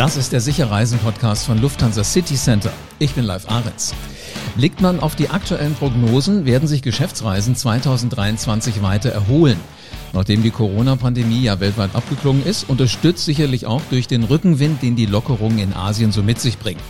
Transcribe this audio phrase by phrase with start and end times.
[0.00, 2.72] Das ist der Sicherreisen-Podcast von Lufthansa City Center.
[2.98, 3.94] Ich bin Live Ahrens.
[4.56, 9.60] Blickt man auf die aktuellen Prognosen, werden sich Geschäftsreisen 2023 weiter erholen.
[10.14, 15.04] Nachdem die Corona-Pandemie ja weltweit abgeklungen ist, unterstützt sicherlich auch durch den Rückenwind, den die
[15.04, 16.80] Lockerungen in Asien so mit sich bringen.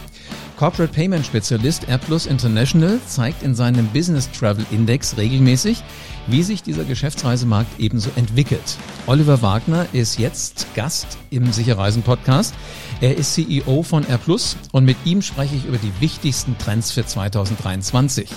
[0.60, 5.82] Corporate Payment Spezialist AirPlus International zeigt in seinem Business Travel Index regelmäßig,
[6.26, 8.76] wie sich dieser Geschäftsreisemarkt ebenso entwickelt.
[9.06, 12.54] Oliver Wagner ist jetzt Gast im Sicherreisen Podcast.
[13.00, 17.06] Er ist CEO von AirPlus und mit ihm spreche ich über die wichtigsten Trends für
[17.06, 18.28] 2023.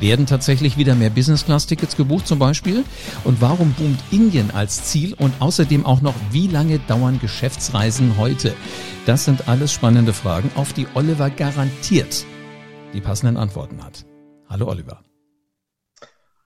[0.00, 2.84] Werden tatsächlich wieder mehr Business-Class-Tickets gebucht zum Beispiel?
[3.24, 5.14] Und warum boomt Indien als Ziel?
[5.14, 8.54] Und außerdem auch noch, wie lange dauern Geschäftsreisen heute?
[9.06, 12.24] Das sind alles spannende Fragen, auf die Oliver garantiert
[12.92, 14.04] die passenden Antworten hat.
[14.48, 15.02] Hallo Oliver.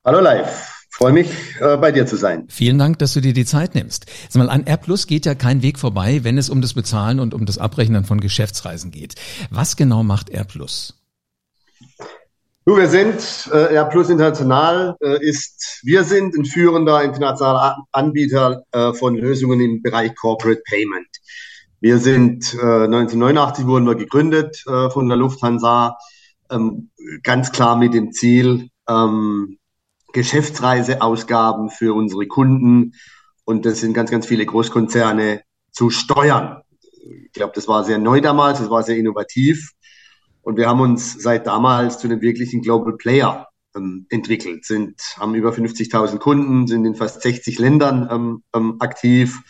[0.05, 0.71] Hallo live.
[0.91, 1.29] Freue mich,
[1.61, 2.47] äh, bei dir zu sein.
[2.49, 4.07] Vielen Dank, dass du dir die Zeit nimmst.
[4.29, 7.35] Sag mal, an AirPlus geht ja kein Weg vorbei, wenn es um das Bezahlen und
[7.35, 9.17] um das Abrechnen von Geschäftsreisen geht.
[9.51, 11.04] Was genau macht AirPlus?
[12.67, 18.95] Du, wir sind, äh, AirPlus International äh, ist, wir sind ein führender internationaler Anbieter äh,
[18.95, 21.07] von Lösungen im Bereich Corporate Payment.
[21.81, 25.99] Wir sind, äh, 1989 wurden wir gegründet äh, von der Lufthansa,
[26.51, 26.91] ähm,
[27.23, 29.59] ganz klar mit dem Ziel, ähm,
[30.15, 32.95] Geschäftsreiseausgaben für unsere Kunden
[33.45, 36.63] und das sind ganz, ganz viele Großkonzerne zu steuern.
[37.27, 39.75] Ich glaube, das war sehr neu damals, das war sehr innovativ
[40.45, 45.35] und wir haben uns seit damals zu einem wirklichen Global Player ähm, entwickelt, sind, haben
[45.35, 49.41] über 50.000 Kunden, sind in fast 60 Ländern ähm, ähm, aktiv,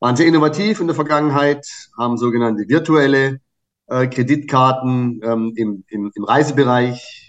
[0.00, 1.66] waren sehr innovativ in der Vergangenheit,
[1.98, 3.40] haben sogenannte virtuelle
[3.88, 7.26] äh, Kreditkarten ähm, im, im, im Reisebereich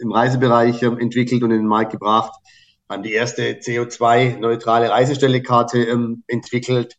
[0.00, 2.32] im Reisebereich ähm, entwickelt und in den Markt gebracht.
[2.88, 6.96] Haben die erste CO2-neutrale Reisestellekarte ähm, entwickelt.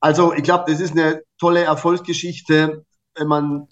[0.00, 2.84] Also ich glaube, das ist eine tolle Erfolgsgeschichte,
[3.16, 3.68] wenn man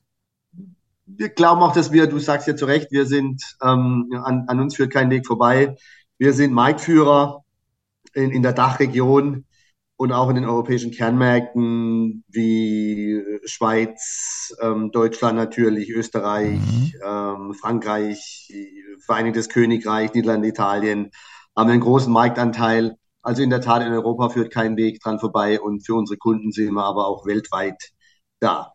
[1.07, 4.61] wir glauben auch, dass wir, du sagst ja zu Recht, wir sind, ähm, an, an
[4.61, 5.77] uns führt kein Weg vorbei.
[6.19, 7.45] Wir sind Marktführer
[8.15, 9.45] in, in der Dachregion
[9.97, 16.93] und auch in den europäischen Kernmärkten wie Schweiz, ähm, Deutschland natürlich, Österreich, mhm.
[17.05, 18.53] ähm, Frankreich,
[19.05, 21.11] Vereinigtes Königreich, Niederlande, Italien
[21.57, 22.97] haben einen großen Marktanteil.
[23.23, 26.53] Also in der Tat in Europa führt kein Weg dran vorbei und für unsere Kunden
[26.53, 27.91] sind wir aber auch weltweit
[28.41, 28.73] da.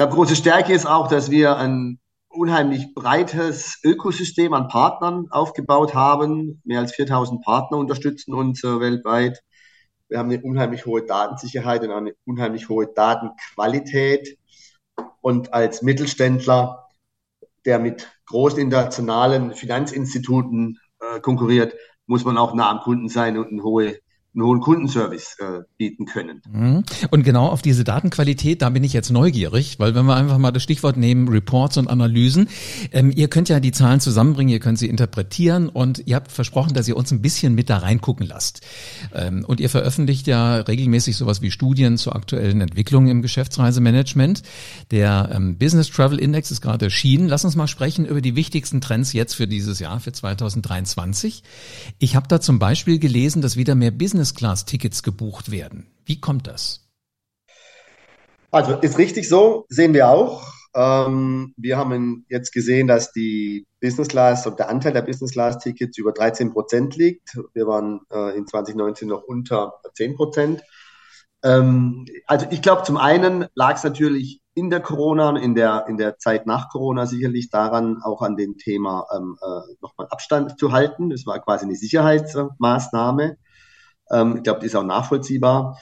[0.00, 2.00] Glaube, große Stärke ist auch, dass wir ein
[2.30, 6.62] unheimlich breites Ökosystem an Partnern aufgebaut haben.
[6.64, 9.42] Mehr als 4000 Partner unterstützen uns äh, weltweit.
[10.08, 14.38] Wir haben eine unheimlich hohe Datensicherheit und eine unheimlich hohe Datenqualität.
[15.20, 16.88] Und als Mittelständler,
[17.66, 21.74] der mit großen internationalen Finanzinstituten äh, konkurriert,
[22.06, 23.98] muss man auch nah am Kunden sein und eine hohe
[24.32, 26.40] einen hohen Kundenservice äh, bieten können.
[26.48, 26.84] Mhm.
[27.10, 30.52] Und genau auf diese Datenqualität, da bin ich jetzt neugierig, weil wenn wir einfach mal
[30.52, 32.48] das Stichwort nehmen, Reports und Analysen,
[32.92, 36.74] ähm, ihr könnt ja die Zahlen zusammenbringen, ihr könnt sie interpretieren und ihr habt versprochen,
[36.74, 38.60] dass ihr uns ein bisschen mit da reingucken lasst.
[39.12, 44.42] Ähm, und ihr veröffentlicht ja regelmäßig sowas wie Studien zur aktuellen Entwicklung im Geschäftsreisemanagement.
[44.92, 47.26] Der ähm, Business Travel Index ist gerade erschienen.
[47.26, 51.42] Lass uns mal sprechen über die wichtigsten Trends jetzt für dieses Jahr, für 2023.
[51.98, 55.86] Ich habe da zum Beispiel gelesen, dass wieder mehr Business Business-Class-Tickets gebucht werden.
[56.04, 56.86] Wie kommt das?
[58.50, 60.46] Also ist richtig so, sehen wir auch.
[60.74, 65.58] Ähm, wir haben jetzt gesehen, dass die Business Class und der Anteil der Business Class
[65.58, 67.38] Tickets über 13 Prozent liegt.
[67.54, 70.62] Wir waren äh, in 2019 noch unter 10 Prozent.
[71.42, 75.96] Ähm, also ich glaube, zum einen lag es natürlich in der Corona, in der, in
[75.96, 80.72] der Zeit nach Corona sicherlich daran, auch an dem Thema ähm, äh, nochmal Abstand zu
[80.72, 81.08] halten.
[81.08, 83.38] Das war quasi eine Sicherheitsmaßnahme.
[84.10, 85.78] Ähm, ich glaube, die ist auch nachvollziehbar.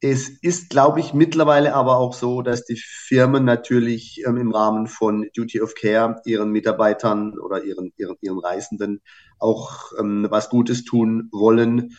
[0.00, 4.88] Es ist, glaube ich, mittlerweile aber auch so, dass die Firmen natürlich ähm, im Rahmen
[4.88, 9.00] von Duty of Care ihren Mitarbeitern oder ihren, ihren, ihren Reisenden
[9.38, 11.96] auch ähm, was Gutes tun wollen.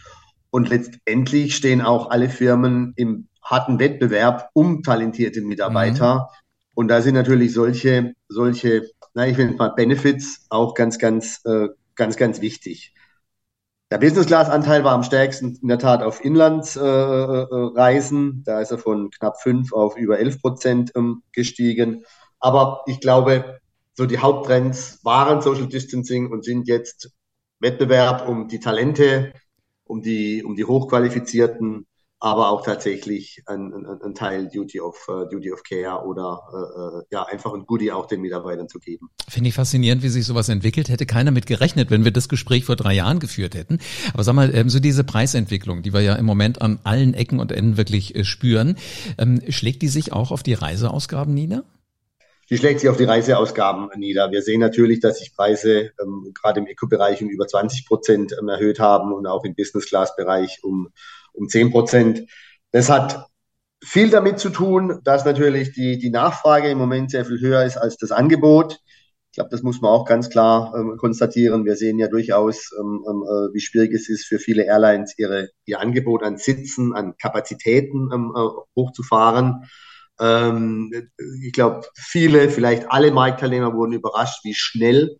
[0.49, 6.15] Und letztendlich stehen auch alle Firmen im harten Wettbewerb um talentierte Mitarbeiter.
[6.15, 6.43] Mhm.
[6.75, 11.69] Und da sind natürlich solche, solche, na, ich will mal Benefits auch ganz, ganz, äh,
[11.95, 12.93] ganz, ganz wichtig.
[13.91, 18.39] Der Business Class Anteil war am stärksten in der Tat auf Inlandsreisen.
[18.39, 22.03] Äh, da ist er von knapp fünf auf über elf Prozent ähm, gestiegen.
[22.39, 23.59] Aber ich glaube,
[23.93, 27.11] so die Haupttrends waren Social Distancing und sind jetzt
[27.59, 29.33] Wettbewerb um die Talente,
[29.85, 31.85] um die, um die hochqualifizierten
[32.23, 37.01] aber auch tatsächlich ein, ein, ein Teil Duty of, uh, Duty of Care oder uh,
[37.11, 39.09] ja, einfach ein Goodie auch den Mitarbeitern zu geben.
[39.27, 40.87] Finde ich faszinierend, wie sich sowas entwickelt.
[40.87, 43.79] Hätte keiner mit gerechnet, wenn wir das Gespräch vor drei Jahren geführt hätten.
[44.13, 47.41] Aber sag mal, ähm, so diese Preisentwicklung, die wir ja im Moment an allen Ecken
[47.41, 48.77] und Enden wirklich äh, spüren,
[49.17, 51.65] ähm, schlägt die sich auch auf die Reiseausgaben nieder?
[52.49, 54.31] Die schlägt sich auf die Reiseausgaben nieder.
[54.31, 58.47] Wir sehen natürlich, dass sich Preise ähm, gerade im Eco-Bereich um über 20 Prozent ähm,
[58.47, 60.87] erhöht haben und auch im Business-Class-Bereich um
[61.33, 62.23] um 10 Prozent.
[62.71, 63.27] Das hat
[63.83, 67.77] viel damit zu tun, dass natürlich die, die Nachfrage im Moment sehr viel höher ist
[67.77, 68.79] als das Angebot.
[69.31, 71.65] Ich glaube, das muss man auch ganz klar ähm, konstatieren.
[71.65, 75.49] Wir sehen ja durchaus, ähm, ähm, äh, wie schwierig es ist für viele Airlines, ihre,
[75.65, 78.39] ihr Angebot an Sitzen, an Kapazitäten ähm, äh,
[78.75, 79.65] hochzufahren.
[80.19, 81.09] Ähm,
[81.41, 85.17] ich glaube, viele, vielleicht alle Marktteilnehmer wurden überrascht, wie schnell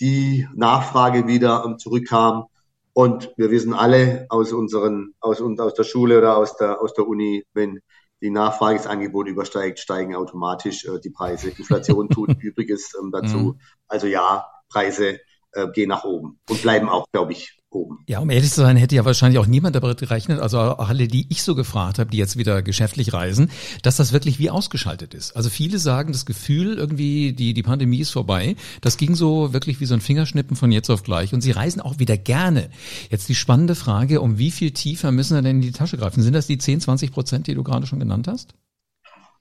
[0.00, 2.46] die Nachfrage wieder ähm, zurückkam.
[2.92, 7.06] Und wir wissen alle aus unseren, aus, aus der Schule oder aus der, aus der
[7.06, 7.80] Uni, wenn
[8.20, 11.50] die Nachfrage das Angebot übersteigt, steigen automatisch äh, die Preise.
[11.50, 13.38] Inflation tut Übriges ähm, dazu.
[13.38, 13.60] Mhm.
[13.88, 15.20] Also ja, Preise
[15.52, 17.98] äh, gehen nach oben und bleiben auch, glaube ich, oben.
[18.06, 21.08] Ja, um ehrlich zu sein, hätte ja wahrscheinlich auch niemand damit gerechnet, also auch alle,
[21.08, 23.50] die ich so gefragt habe, die jetzt wieder geschäftlich reisen,
[23.82, 25.36] dass das wirklich wie ausgeschaltet ist.
[25.36, 28.56] Also viele sagen, das Gefühl irgendwie, die, die Pandemie ist vorbei.
[28.80, 31.32] Das ging so wirklich wie so ein Fingerschnippen von jetzt auf gleich.
[31.32, 32.70] Und sie reisen auch wieder gerne.
[33.10, 36.22] Jetzt die spannende Frage, um wie viel tiefer müssen wir denn in die Tasche greifen?
[36.22, 38.54] Sind das die 10, 20 Prozent, die du gerade schon genannt hast?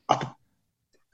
[0.07, 0.33] Ach,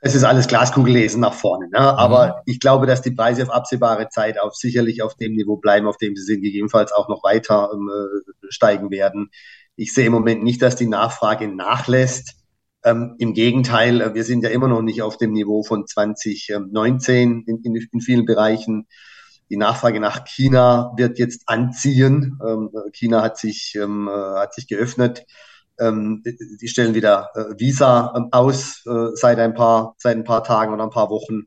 [0.06, 1.68] es ist alles Glaskugellesen nach vorne.
[1.70, 1.80] Ne?
[1.80, 2.34] Aber mhm.
[2.46, 5.98] ich glaube, dass die Preise auf absehbare Zeit auf sicherlich auf dem Niveau bleiben, auf
[5.98, 9.32] dem sie sind, gegebenenfalls auch noch weiter ähm, äh, steigen werden.
[9.76, 12.36] Ich sehe im Moment nicht, dass die Nachfrage nachlässt.
[12.84, 17.46] Ähm, Im Gegenteil, äh, wir sind ja immer noch nicht auf dem Niveau von 2019
[17.48, 18.86] in, in, in vielen Bereichen.
[19.50, 22.40] Die Nachfrage nach China wird jetzt anziehen.
[22.48, 25.26] Ähm, China hat sich, ähm, äh, hat sich geöffnet
[25.80, 30.44] ähm, die stellen wieder äh, Visa ähm, aus äh, seit ein paar seit ein paar
[30.44, 31.44] Tagen oder ein paar Wochen.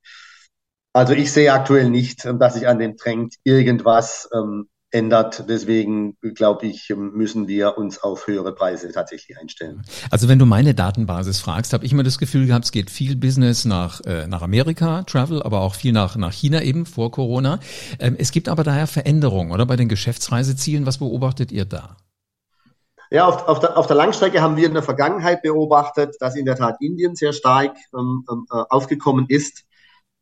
[0.92, 5.44] Also ich sehe aktuell nicht, ähm, dass sich an dem Trend irgendwas ähm, ändert.
[5.48, 9.82] Deswegen glaube ich, ähm, müssen wir uns auf höhere Preise tatsächlich einstellen.
[10.10, 13.16] Also wenn du meine Datenbasis fragst, habe ich immer das Gefühl gehabt, es geht viel
[13.16, 17.60] Business nach, äh, nach Amerika, Travel, aber auch viel nach, nach China eben vor Corona.
[17.98, 20.86] Ähm, es gibt aber daher Veränderungen, oder bei den Geschäftsreisezielen.
[20.86, 21.96] Was beobachtet ihr da?
[23.10, 26.44] Ja, auf, auf, der, auf der Langstrecke haben wir in der Vergangenheit beobachtet, dass in
[26.44, 29.64] der Tat Indien sehr stark ähm, ähm, äh, aufgekommen ist.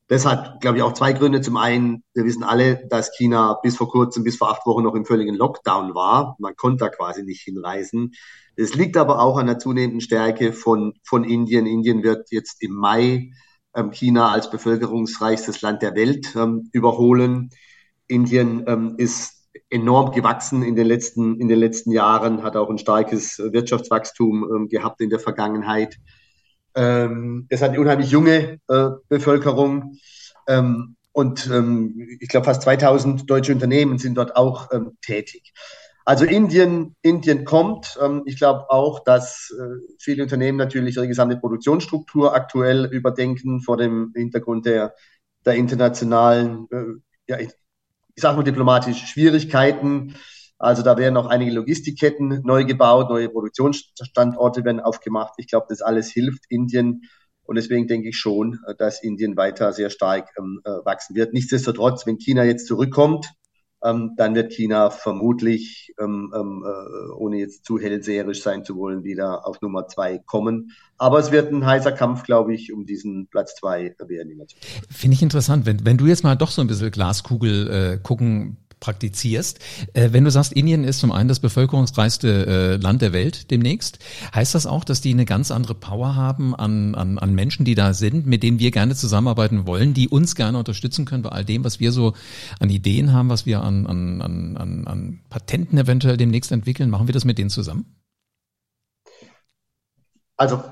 [0.08, 1.40] Das hat, glaube ich, auch zwei Gründe.
[1.40, 4.94] Zum einen, wir wissen alle, dass China bis vor kurzem, bis vor acht Wochen noch
[4.94, 6.36] im völligen Lockdown war.
[6.38, 8.12] Man konnte da quasi nicht hinreisen.
[8.54, 11.66] Es liegt aber auch an der zunehmenden Stärke von, von Indien.
[11.66, 13.32] Indien wird jetzt im Mai
[13.74, 17.50] ähm, China als bevölkerungsreichstes Land der Welt ähm, überholen.
[18.06, 19.35] Indien ähm, ist
[19.70, 24.68] enorm gewachsen in den letzten, in den letzten Jahren, hat auch ein starkes Wirtschaftswachstum ähm,
[24.68, 25.96] gehabt in der Vergangenheit.
[26.74, 29.98] Ähm, es hat eine unheimlich junge äh, Bevölkerung.
[30.46, 31.50] Ähm, und
[32.20, 34.68] ich glaube, fast 2000 deutsche Unternehmen sind dort auch
[35.00, 35.54] tätig.
[36.06, 37.98] Also Indien, Indien kommt.
[38.26, 44.12] Ich glaube auch, dass äh, viele Unternehmen natürlich ihre gesamte Produktionsstruktur aktuell überdenken vor dem
[44.14, 44.94] Hintergrund der,
[45.44, 46.84] der internationalen äh,
[47.28, 47.38] ja,
[48.16, 50.14] ich sage mal diplomatisch, Schwierigkeiten.
[50.58, 55.34] Also da werden auch einige Logistikketten neu gebaut, neue Produktionsstandorte werden aufgemacht.
[55.36, 57.02] Ich glaube, das alles hilft Indien.
[57.42, 61.34] Und deswegen denke ich schon, dass Indien weiter sehr stark ähm, äh, wachsen wird.
[61.34, 63.30] Nichtsdestotrotz, wenn China jetzt zurückkommt,
[63.86, 69.04] ähm, dann wird China vermutlich, ähm, ähm, äh, ohne jetzt zu hellseherisch sein zu wollen,
[69.04, 70.72] wieder auf Nummer zwei kommen.
[70.98, 74.46] Aber es wird ein heißer Kampf, glaube ich, um diesen Platz zwei werden.
[74.90, 78.56] Finde ich interessant, wenn, wenn du jetzt mal doch so ein bisschen Glaskugel äh, gucken
[78.80, 79.58] praktizierst.
[79.94, 83.98] Äh, wenn du sagst, Indien ist zum einen das bevölkerungsreichste äh, Land der Welt demnächst,
[84.34, 87.74] heißt das auch, dass die eine ganz andere Power haben an, an, an Menschen, die
[87.74, 91.44] da sind, mit denen wir gerne zusammenarbeiten wollen, die uns gerne unterstützen können bei all
[91.44, 92.12] dem, was wir so
[92.60, 96.90] an Ideen haben, was wir an, an, an, an, Patenten eventuell demnächst entwickeln?
[96.90, 97.96] Machen wir das mit denen zusammen?
[100.36, 100.62] Also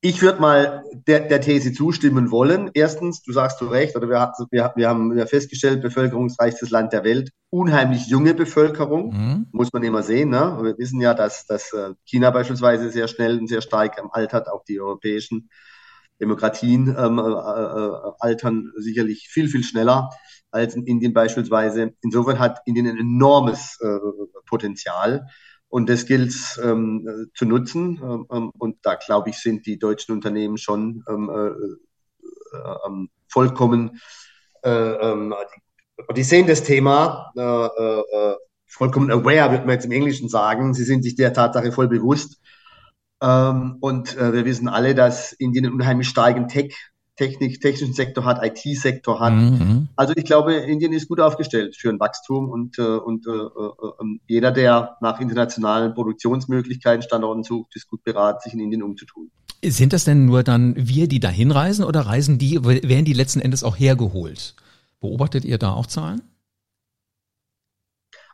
[0.00, 2.70] ich würde mal der, der These zustimmen wollen.
[2.72, 7.02] Erstens, du sagst zu Recht, oder wir, wir, wir haben ja festgestellt, bevölkerungsreichstes Land der
[7.02, 9.46] Welt, unheimlich junge Bevölkerung, mhm.
[9.50, 10.30] muss man immer sehen.
[10.30, 10.58] Ne?
[10.62, 14.64] Wir wissen ja, dass, dass äh, China beispielsweise sehr schnell und sehr stark altert, auch
[14.64, 15.50] die europäischen
[16.20, 20.10] Demokratien ähm, äh, äh, altern sicherlich viel, viel schneller
[20.50, 21.94] als in Indien beispielsweise.
[22.02, 23.98] Insofern hat Indien ein enormes äh,
[24.46, 25.26] Potenzial.
[25.68, 28.00] Und das gilt ähm, zu nutzen.
[28.02, 34.00] Ähm, und da, glaube ich, sind die deutschen Unternehmen schon ähm, äh, äh, ähm, vollkommen,
[34.62, 35.34] äh, ähm,
[36.16, 40.74] die, sehen das Thema äh, äh, vollkommen aware, wird man jetzt im Englischen sagen.
[40.74, 42.40] Sie sind sich der Tatsache voll bewusst.
[43.20, 46.74] Ähm, und äh, wir wissen alle, dass Indien einen unheimlich starken Tech,
[47.18, 49.34] Technik, technischen Sektor hat, IT-Sektor hat.
[49.34, 49.88] Mhm.
[49.96, 53.90] Also ich glaube, Indien ist gut aufgestellt für ein Wachstum und, äh, und äh, äh,
[54.00, 59.30] ähm, jeder, der nach internationalen Produktionsmöglichkeiten, Standorten sucht, ist gut beraten, sich in Indien umzutun.
[59.64, 63.40] Sind das denn nur dann wir, die dahin reisen oder reisen die, werden die letzten
[63.40, 64.54] Endes auch hergeholt?
[65.00, 66.22] Beobachtet ihr da auch Zahlen?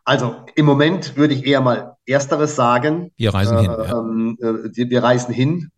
[0.05, 3.11] Also im Moment würde ich eher mal Ersteres sagen.
[3.17, 3.71] Wir reisen äh, hin.
[3.71, 3.99] Ja.
[3.99, 5.71] Ähm, äh, wir reisen hin.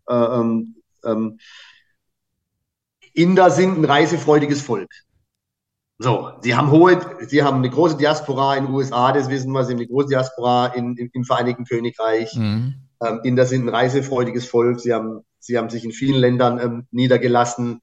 [3.16, 4.90] Inder sind ein reisefreudiges Volk.
[5.98, 9.64] So, sie haben hohe, sie haben eine große Diaspora in den USA, das wissen wir,
[9.64, 12.34] sie haben eine große Diaspora in, in, im Vereinigten Königreich.
[12.34, 12.74] Mhm.
[13.02, 16.86] Ähm, Inder sind ein reisefreudiges Volk, sie haben, sie haben sich in vielen Ländern ähm,
[16.90, 17.80] niedergelassen.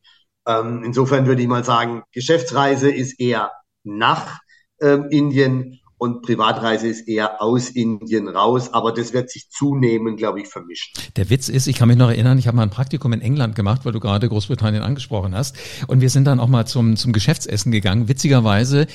[0.47, 3.51] Ähm, insofern würde ich mal sagen, Geschäftsreise ist eher
[3.83, 4.39] nach
[4.79, 10.41] ähm, Indien und Privatreise ist eher aus Indien raus, aber das wird sich zunehmend, glaube
[10.41, 10.91] ich, vermischen.
[11.15, 13.55] Der Witz ist, ich kann mich noch erinnern, ich habe mal ein Praktikum in England
[13.55, 15.55] gemacht, weil du gerade Großbritannien angesprochen hast
[15.87, 18.09] und wir sind dann auch mal zum, zum Geschäftsessen gegangen.
[18.09, 18.85] Witzigerweise,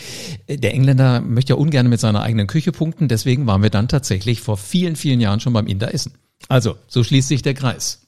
[0.51, 4.43] der Engländer möchte ja ungern mit seiner eigenen Küche punkten, deswegen waren wir dann tatsächlich
[4.43, 6.13] vor vielen, vielen Jahren schon beim Inder essen.
[6.51, 8.07] Also, so schließt sich der Kreis.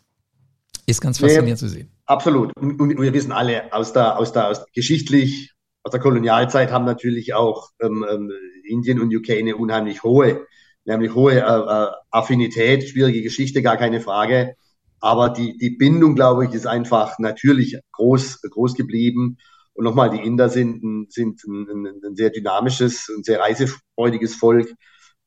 [0.85, 1.89] Ist ganz faszinierend nee, zu sehen.
[2.05, 2.55] Absolut.
[2.59, 5.53] Und, und, wir wissen alle, aus der, aus der, aus geschichtlich,
[5.83, 8.33] aus der Kolonialzeit haben natürlich auch ähm, ähm,
[8.65, 10.47] Indien und UK eine unheimlich hohe,
[10.85, 14.55] nämlich hohe äh, äh, Affinität, schwierige Geschichte, gar keine Frage.
[15.01, 19.39] Aber die, die Bindung, glaube ich, ist einfach natürlich groß, groß geblieben.
[19.73, 24.71] Und nochmal, die Inder sind, sind ein, ein, ein sehr dynamisches und sehr reisefreudiges Volk.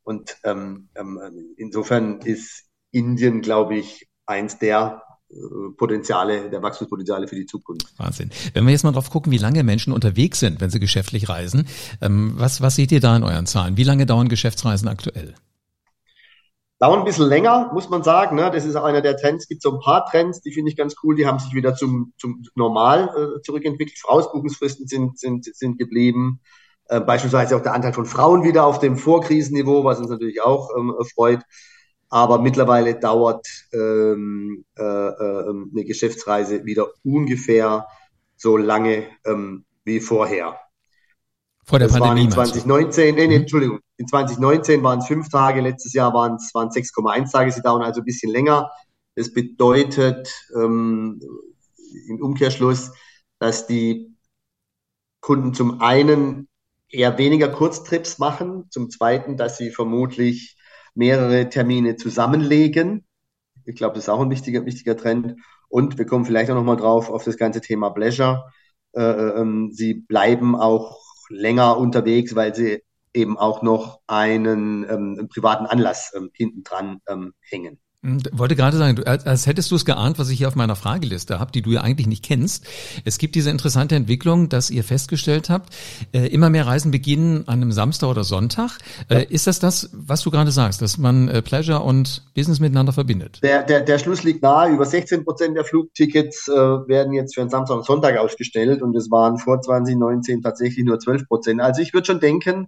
[0.04, 5.02] Und ähm, ähm, insofern ist Indien, glaube ich, eins der
[5.78, 7.88] Potenziale, der Wachstumspotenziale für die Zukunft.
[7.98, 8.30] Wahnsinn.
[8.54, 11.68] Wenn wir jetzt mal drauf gucken, wie lange Menschen unterwegs sind, wenn sie geschäftlich reisen,
[12.02, 13.78] ähm, was, was seht ihr da in euren Zahlen?
[13.78, 15.36] Wie lange dauern Geschäftsreisen aktuell?
[16.80, 18.36] Dauern ein bisschen länger, muss man sagen.
[18.36, 18.52] Ne?
[18.52, 19.46] Das ist auch einer der Trends.
[19.46, 21.16] Es gibt so ein paar Trends, die finde ich ganz cool.
[21.16, 23.98] Die haben sich wieder zum, zum Normal äh, zurückentwickelt.
[24.00, 26.42] Vorausbuchungsfristen sind, sind, sind geblieben.
[26.90, 30.72] Äh, beispielsweise auch der Anteil von Frauen wieder auf dem Vorkrisenniveau, was uns natürlich auch
[30.78, 31.40] ähm, freut.
[32.10, 34.83] Aber mittlerweile dauert ähm, äh,
[35.54, 37.88] äh, eine Geschäftsreise wieder ungefähr
[38.36, 40.60] so lange ähm, wie vorher.
[41.66, 42.22] Vor der das Pandemie.
[42.22, 43.42] Waren in 2019, nee, nee, mhm.
[43.42, 47.62] Entschuldigung, in 2019 waren es fünf Tage, letztes Jahr waren es waren 6,1 Tage, sie
[47.62, 48.70] dauern also ein bisschen länger.
[49.16, 51.22] Das bedeutet ähm,
[52.10, 52.92] im Umkehrschluss,
[53.40, 54.14] dass die
[55.22, 56.50] Kunden zum einen
[56.90, 60.58] eher weniger Kurztrips machen, zum zweiten, dass sie vermutlich
[60.96, 63.06] mehrere Termine zusammenlegen.
[63.66, 65.36] Ich glaube, das ist auch ein wichtiger, wichtiger Trend.
[65.70, 68.52] Und wir kommen vielleicht auch nochmal drauf auf das ganze Thema Pleasure.
[68.94, 75.16] Äh, äh, ähm, sie bleiben auch länger unterwegs, weil sie eben auch noch einen, ähm,
[75.18, 77.80] einen privaten Anlass ähm, hinten dran ähm, hängen.
[78.04, 81.40] Hm, wollte gerade sagen, als hättest du es geahnt, was ich hier auf meiner Frageliste
[81.40, 82.66] habe, die du ja eigentlich nicht kennst.
[83.06, 85.74] Es gibt diese interessante Entwicklung, dass ihr festgestellt habt,
[86.12, 88.78] äh, immer mehr Reisen beginnen an einem Samstag oder Sonntag.
[89.10, 89.20] Äh, ja.
[89.22, 93.40] Ist das das, was du gerade sagst, dass man äh, Pleasure und Business miteinander verbindet?
[93.42, 94.72] Der, der, der Schluss liegt nahe.
[94.72, 99.10] Über 16 Prozent der Flugtickets werden jetzt für einen Samstag und Sonntag ausgestellt und es
[99.10, 101.62] waren vor 2019 tatsächlich nur 12 Prozent.
[101.62, 102.68] Also ich würde schon denken,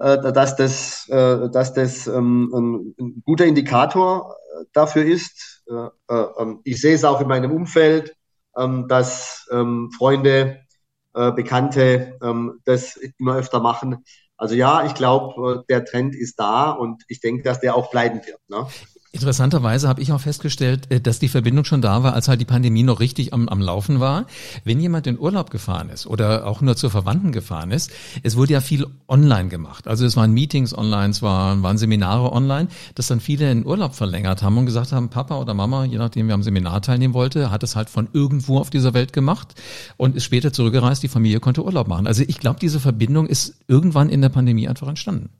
[0.00, 4.34] dass das, dass das ähm, ein guter Indikator
[4.72, 5.62] dafür ist.
[5.68, 8.16] Äh, äh, ähm, ich sehe es auch in meinem Umfeld,
[8.56, 9.48] ähm, dass
[9.96, 10.60] Freunde,
[11.14, 12.18] äh, Bekannte
[12.64, 14.04] das immer öfter machen.
[14.36, 18.20] Also ja, ich glaube, der Trend ist da und ich denke, dass der auch bleiben
[18.24, 18.40] wird.
[18.48, 18.66] Ne?
[19.12, 22.44] Interessanterweise habe ich auch festgestellt, äh, dass die Verbindung schon da war, als halt die
[22.44, 24.26] Pandemie noch richtig am, am Laufen war.
[24.62, 27.90] Wenn jemand in Urlaub gefahren ist oder auch nur zur Verwandten gefahren ist,
[28.22, 29.88] es wurde ja viel online gemacht.
[29.88, 33.96] Also es waren Meetings online, es waren, waren Seminare online, dass dann viele in Urlaub
[33.96, 37.50] verlängert haben und gesagt haben, Papa oder Mama, je nachdem wer am Seminar teilnehmen wollte,
[37.50, 39.60] hat es halt von irgendwo auf dieser Welt gemacht
[39.96, 42.06] und ist später zurückgereist, die Familie konnte Urlaub machen.
[42.06, 45.30] Also ich glaube, diese Verbindung ist irgendwann in der Pandemie einfach entstanden.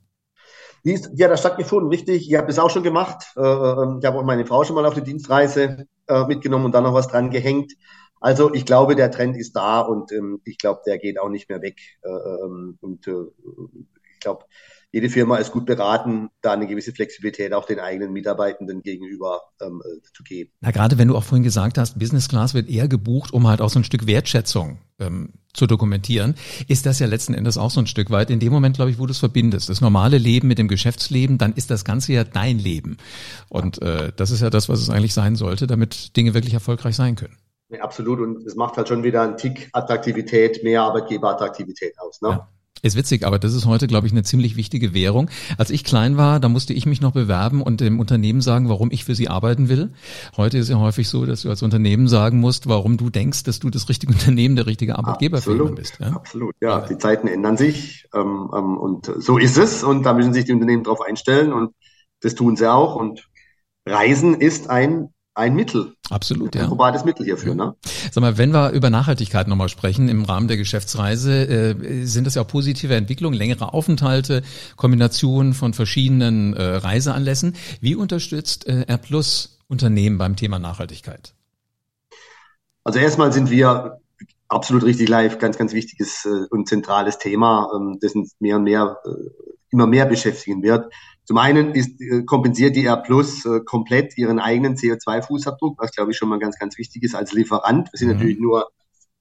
[0.83, 2.27] Die, ist, die hat da stattgefunden, richtig.
[2.27, 3.33] Ich habe das auch schon gemacht.
[3.35, 6.71] Äh, ähm, ich habe auch meine Frau schon mal auf die Dienstreise äh, mitgenommen und
[6.73, 7.73] dann noch was dran gehängt.
[8.19, 11.49] Also ich glaube, der Trend ist da und ähm, ich glaube, der geht auch nicht
[11.49, 11.79] mehr weg.
[12.03, 13.13] Äh, ähm, und äh,
[14.13, 14.45] ich glaube,
[14.91, 19.81] jede Firma ist gut beraten, da eine gewisse Flexibilität auch den eigenen Mitarbeitenden gegenüber ähm,
[19.85, 20.51] äh, zu geben.
[20.59, 23.61] Na, gerade wenn du auch vorhin gesagt hast, Business Class wird eher gebucht, um halt
[23.61, 26.35] auch so ein Stück Wertschätzung ähm, zu dokumentieren,
[26.67, 28.29] ist das ja letzten Endes auch so ein Stück weit.
[28.29, 31.37] In dem Moment, glaube ich, wo du es verbindest, das normale Leben mit dem Geschäftsleben,
[31.37, 32.97] dann ist das Ganze ja dein Leben.
[33.47, 36.95] Und äh, das ist ja das, was es eigentlich sein sollte, damit Dinge wirklich erfolgreich
[36.95, 37.37] sein können.
[37.69, 38.19] Ja, absolut.
[38.19, 42.21] Und es macht halt schon wieder einen Tick Attraktivität, mehr Arbeitgeberattraktivität aus.
[42.21, 42.29] Ne?
[42.29, 42.49] Ja.
[42.83, 45.29] Ist witzig, aber das ist heute, glaube ich, eine ziemlich wichtige Währung.
[45.57, 48.89] Als ich klein war, da musste ich mich noch bewerben und dem Unternehmen sagen, warum
[48.91, 49.91] ich für sie arbeiten will.
[50.35, 53.59] Heute ist ja häufig so, dass du als Unternehmen sagen musst, warum du denkst, dass
[53.59, 55.99] du das richtige Unternehmen, der richtige Arbeitgeber absolut, für jemanden bist.
[55.99, 56.07] Ja?
[56.07, 56.79] Absolut, ja.
[56.87, 60.53] Die Zeiten ändern sich ähm, ähm, und so ist es und da müssen sich die
[60.53, 61.75] Unternehmen darauf einstellen und
[62.21, 63.29] das tun sie auch und
[63.85, 65.09] Reisen ist ein
[65.41, 65.93] ein Mittel.
[66.09, 66.61] Absolut, ja.
[66.61, 67.75] Ein probates Mittel hierfür, ne?
[68.11, 72.35] Sag mal, wenn wir über Nachhaltigkeit nochmal sprechen im Rahmen der Geschäftsreise, äh, sind das
[72.35, 74.43] ja auch positive Entwicklungen, längere Aufenthalte,
[74.75, 77.55] Kombination von verschiedenen äh, Reiseanlässen.
[77.79, 81.33] Wie unterstützt äh, R Plus Unternehmen beim Thema Nachhaltigkeit?
[82.83, 84.00] Also erstmal sind wir
[84.51, 88.63] absolut richtig live, ganz, ganz wichtiges äh, und zentrales Thema, ähm, das uns mehr und
[88.63, 89.09] mehr, äh,
[89.71, 90.93] immer mehr beschäftigen wird.
[91.23, 96.11] Zum einen ist, äh, kompensiert die R Plus äh, komplett ihren eigenen CO2-Fußabdruck, was glaube
[96.11, 97.91] ich schon mal ganz, ganz wichtig ist als Lieferant.
[97.93, 98.13] Wir sind mhm.
[98.15, 98.69] natürlich nur,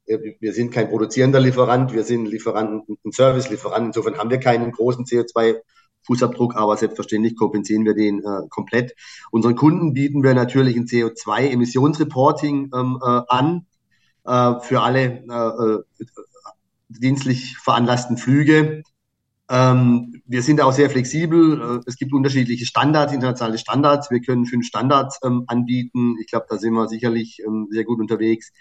[0.06, 3.87] äh, wir sind kein produzierender Lieferant, wir sind Lieferant, ein Service-Lieferant.
[3.87, 5.60] Insofern haben wir keinen großen CO2
[6.06, 8.96] Fußabdruck, aber selbstverständlich kompensieren wir den äh, komplett.
[9.30, 13.66] Unseren Kunden bieten wir natürlich ein CO2-Emissionsreporting ähm, äh, an
[14.60, 15.82] für alle äh, äh,
[16.88, 18.84] dienstlich veranlassten Flüge.
[19.50, 21.60] Ähm, wir sind auch sehr flexibel.
[21.60, 24.08] Äh, es gibt unterschiedliche Standards, internationale Standards.
[24.10, 26.16] Wir können fünf Standards ähm, anbieten.
[26.20, 28.52] Ich glaube, da sind wir sicherlich ähm, sehr gut unterwegs.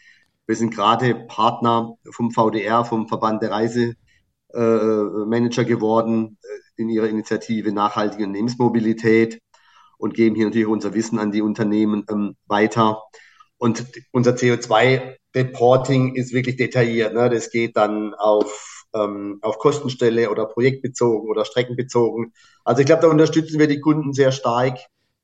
[0.48, 7.08] Wir sind gerade Partner vom VDR, vom Verband der Reisemanager äh, geworden äh, in ihrer
[7.08, 9.40] Initiative Nachhaltige Unternehmensmobilität
[10.00, 12.04] und geben hier natürlich unser Wissen an die Unternehmen
[12.48, 13.04] weiter.
[13.60, 17.14] Und unser CO2-Reporting ist wirklich detailliert.
[17.14, 17.30] Ne?
[17.30, 22.34] Das geht dann auf ähm, auf Kostenstelle oder projektbezogen oder streckenbezogen.
[22.64, 24.80] Also ich glaube, da unterstützen wir die Kunden sehr stark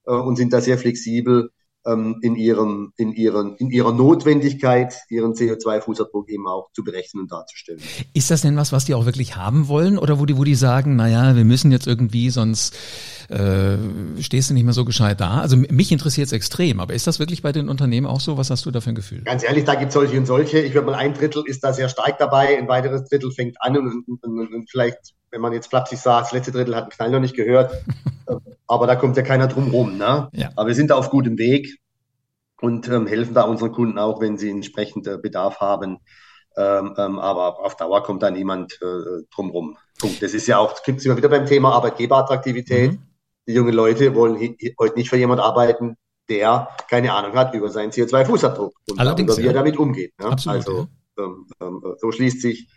[0.06, 1.50] äh, und sind da sehr flexibel
[1.86, 7.32] ähm, in, ihrem, in, ihren, in ihrer Notwendigkeit, ihren CO2-Fußabdruck eben auch zu berechnen und
[7.32, 7.82] darzustellen.
[8.13, 10.56] Ist das denn was, was die auch wirklich haben wollen oder wo die, wo die
[10.56, 12.75] sagen, naja, wir müssen jetzt irgendwie, sonst
[13.29, 13.77] äh,
[14.22, 15.41] stehst du nicht mehr so gescheit da?
[15.41, 18.38] Also mich interessiert es extrem, aber ist das wirklich bei den Unternehmen auch so?
[18.38, 19.22] Was hast du da für ein Gefühl?
[19.24, 20.60] Ganz ehrlich, da gibt es solche und solche.
[20.60, 23.77] Ich würde mal ein Drittel ist da sehr stark dabei, ein weiteres Drittel fängt an
[23.77, 26.91] und, und, und, und vielleicht, wenn man jetzt flapsig sagt, das letzte Drittel hat den
[26.91, 27.72] Knall noch nicht gehört.
[28.67, 29.98] aber da kommt ja keiner drum rum.
[29.98, 30.29] Ne?
[30.34, 30.50] Ja.
[30.55, 31.79] Aber wir sind da auf gutem Weg
[32.62, 35.99] und ähm, helfen da unseren Kunden auch, wenn sie entsprechend äh, Bedarf haben.
[36.58, 39.78] Ähm, ähm, aber auf Dauer kommt da niemand äh, drum rum.
[39.99, 40.21] Punkt.
[40.21, 42.93] Das ist ja auch, gibt es immer wieder beim Thema Arbeitgeberattraktivität.
[42.93, 42.99] Mhm.
[43.47, 44.38] Die jungen Leute wollen
[44.79, 45.97] heute nicht für jemand arbeiten,
[46.29, 50.13] der keine Ahnung hat über seinen CO2-Fußabdruck und Allerdings, wie er damit umgeht.
[50.19, 50.25] Ne?
[50.25, 51.23] Absolut, also ja.
[51.23, 52.67] ähm, ähm, so schließt sich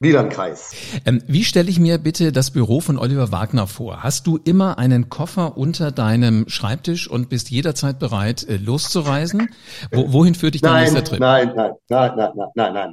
[0.00, 0.72] wieder ein Kreis.
[1.06, 4.02] Ähm, wie stelle ich mir bitte das Büro von Oliver Wagner vor?
[4.02, 9.48] Hast du immer einen Koffer unter deinem Schreibtisch und bist jederzeit bereit, äh, loszureisen?
[9.92, 11.18] Wo, wohin führt dich dein nächster Trip?
[11.18, 12.92] Nein, nein, nein, nein, nein, nein, nein.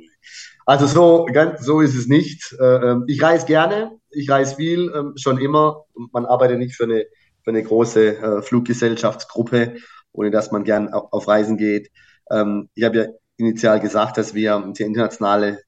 [0.66, 2.56] Also so, ganz, so ist es nicht.
[2.60, 5.86] Äh, ähm, ich reise gerne, ich reise viel, ähm, schon immer.
[6.12, 7.06] Man arbeitet nicht für eine,
[7.44, 9.76] für eine große äh, Fluggesellschaftsgruppe,
[10.12, 11.92] ohne dass man gern auf Reisen geht.
[12.32, 13.06] Ähm, ich habe ja
[13.38, 15.60] initial gesagt, dass wir eine internationale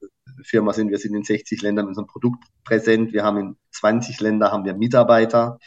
[0.44, 0.90] Firma sind.
[0.90, 3.14] Wir sind in 60 Ländern mit unserem Produkt präsent.
[3.14, 5.60] Wir haben in 20 Ländern haben wir Mitarbeiter.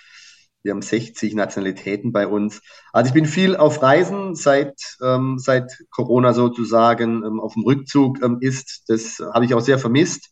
[0.63, 2.61] Wir haben 60 Nationalitäten bei uns.
[2.93, 8.23] Also ich bin viel auf Reisen, seit, ähm, seit Corona sozusagen ähm, auf dem Rückzug
[8.23, 8.85] ähm, ist.
[8.89, 10.31] Das habe ich auch sehr vermisst.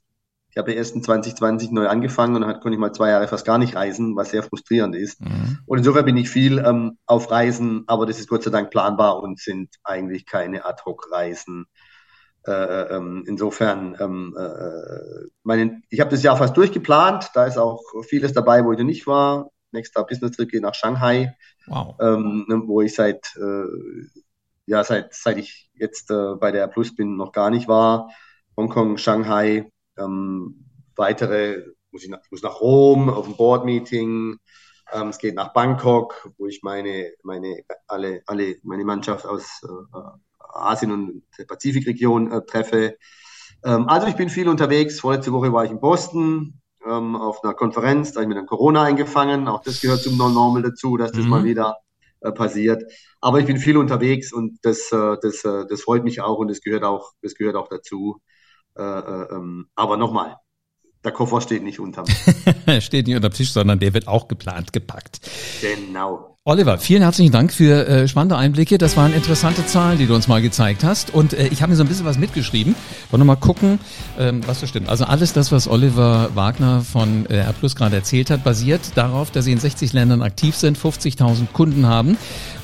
[0.58, 3.46] Ich habe erst in 2020 neu angefangen und dann konnte ich mal zwei Jahre fast
[3.46, 5.20] gar nicht reisen, was sehr frustrierend ist.
[5.20, 5.60] Mhm.
[5.66, 9.22] Und insofern bin ich viel ähm, auf Reisen, aber das ist Gott sei Dank planbar
[9.22, 11.66] und sind eigentlich keine Ad-Hoc-Reisen.
[12.44, 17.30] Äh, äh ähm, insofern, ähm, äh, meine, ich habe das Jahr fast durchgeplant.
[17.34, 21.36] Da ist auch vieles dabei, wo ich noch nicht war nächster Business-Trip geht nach Shanghai,
[21.68, 21.94] wow.
[22.00, 23.64] ähm, ne, wo ich seit, äh,
[24.66, 28.10] ja, seit, seit ich jetzt äh, bei der Plus bin, noch gar nicht war.
[28.56, 30.64] Hongkong, Shanghai, ähm,
[30.96, 34.36] weitere, muss ich nach, muss nach Rom auf ein Board-Meeting.
[34.92, 39.98] Ähm, es geht nach Bangkok, wo ich meine, meine, alle, alle, meine Mannschaft aus äh,
[40.38, 42.96] Asien und der Pazifikregion äh, treffe.
[43.64, 45.00] Ähm, also ich bin viel unterwegs.
[45.00, 48.46] Vorletzte Woche war ich in Boston, ähm, auf einer Konferenz, da habe ich mir dann
[48.46, 49.48] Corona eingefangen.
[49.48, 51.30] Auch das gehört zum Non-Normal dazu, dass das mhm.
[51.30, 51.78] mal wieder
[52.20, 52.82] äh, passiert.
[53.20, 56.48] Aber ich bin viel unterwegs und das, äh, das, äh, das freut mich auch und
[56.48, 58.20] das gehört auch, das gehört auch dazu.
[58.78, 60.36] Äh, äh, ähm, aber nochmal,
[61.04, 62.06] der Koffer steht nicht unterm.
[62.80, 65.20] steht nicht unterm Tisch, sondern der wird auch geplant gepackt.
[65.60, 66.38] Genau.
[66.44, 68.78] Oliver, vielen herzlichen Dank für äh, spannende Einblicke.
[68.78, 71.12] Das waren interessante Zahlen, die du uns mal gezeigt hast.
[71.12, 72.74] Und äh, ich habe mir so ein bisschen was mitgeschrieben.
[73.10, 73.78] Wollen wir mal gucken,
[74.18, 74.88] ähm, was das stimmt.
[74.88, 79.30] Also alles das, was Oliver Wagner von äh, R Plus gerade erzählt hat, basiert darauf,
[79.30, 82.16] dass sie in 60 Ländern aktiv sind, 50.000 Kunden haben.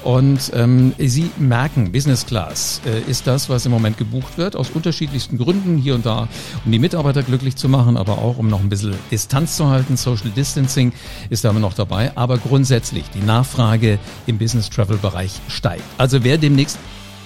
[0.05, 4.69] Und ähm, Sie merken, Business Class äh, ist das, was im Moment gebucht wird, aus
[4.71, 6.29] unterschiedlichsten Gründen, hier und da,
[6.67, 9.97] um die Mitarbeiter glücklich zu machen, aber auch um noch ein bisschen Distanz zu halten.
[9.97, 10.93] Social Distancing
[11.31, 12.13] ist aber noch dabei.
[12.17, 15.85] Aber grundsätzlich, die Nachfrage im Business-Travel-Bereich steigt.
[15.97, 16.79] Also wer demnächst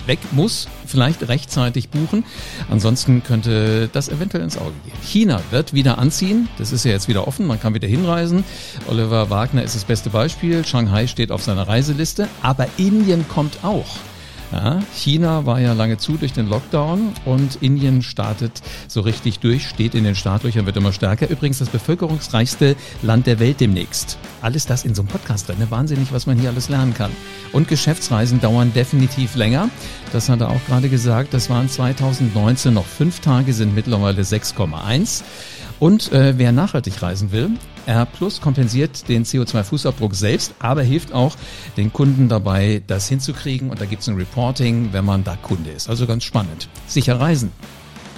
[0.09, 2.25] weg muss, vielleicht rechtzeitig buchen.
[2.69, 4.97] Ansonsten könnte das eventuell ins Auge gehen.
[5.03, 6.49] China wird wieder anziehen.
[6.59, 7.47] Das ist ja jetzt wieder offen.
[7.47, 8.43] Man kann wieder hinreisen.
[8.89, 10.65] Oliver Wagner ist das beste Beispiel.
[10.65, 12.29] Shanghai steht auf seiner Reiseliste.
[12.43, 13.87] Aber Indien kommt auch.
[14.51, 19.69] Ja, China war ja lange zu durch den Lockdown und Indien startet so richtig durch,
[19.69, 21.29] steht in den Startlöchern, wird immer stärker.
[21.29, 24.17] Übrigens das bevölkerungsreichste Land der Welt demnächst.
[24.41, 25.59] Alles das in so einem Podcast drin.
[25.69, 27.11] Wahnsinnig, was man hier alles lernen kann.
[27.53, 29.69] Und Geschäftsreisen dauern definitiv länger.
[30.13, 31.35] Das hat er auch gerade gesagt.
[31.35, 35.23] Das waren 2019 noch fünf Tage, sind mittlerweile 6,1.
[35.81, 37.51] Und äh, wer nachhaltig reisen will,
[37.87, 41.37] R Plus kompensiert den CO2-Fußabdruck selbst, aber hilft auch
[41.77, 43.71] den Kunden dabei, das hinzukriegen.
[43.71, 45.89] Und da gibt es ein Reporting, wenn man da Kunde ist.
[45.89, 46.69] Also ganz spannend.
[46.87, 47.53] Sicher reisen.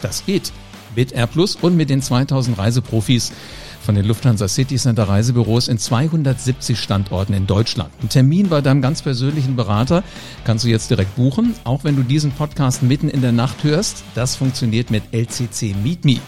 [0.03, 0.53] Das geht
[0.97, 3.33] mit R Plus und mit den 2000 Reiseprofis
[3.81, 7.91] von den Lufthansa City Center Reisebüros in 270 Standorten in Deutschland.
[8.03, 10.03] Ein Termin bei deinem ganz persönlichen Berater
[10.45, 14.05] kannst du jetzt direkt buchen, auch wenn du diesen Podcast mitten in der Nacht hörst.
[14.15, 16.21] Das funktioniert mit LCC Meet Me.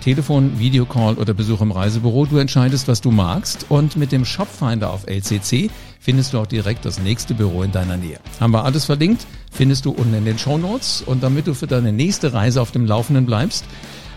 [0.00, 2.26] Telefon, Videocall oder Besuch im Reisebüro.
[2.26, 3.66] Du entscheidest, was du magst.
[3.68, 7.96] Und mit dem Shopfinder auf LCC findest du auch direkt das nächste Büro in deiner
[7.96, 8.18] Nähe.
[8.40, 9.26] Haben wir alles verlinkt?
[9.52, 11.02] Findest du unten in den Show Notes.
[11.04, 13.64] Und damit du für deine nächste Reise auf dem Laufenden bleibst,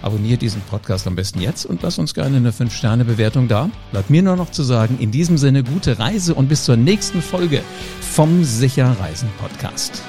[0.01, 3.69] abonniere diesen Podcast am besten jetzt und lass uns gerne eine 5-Sterne-Bewertung da.
[3.91, 7.21] Bleibt mir nur noch zu sagen, in diesem Sinne gute Reise und bis zur nächsten
[7.21, 7.61] Folge
[8.01, 10.03] vom Sicher Reisen Podcast.